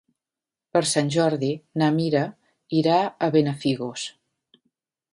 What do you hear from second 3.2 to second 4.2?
a Benafigos.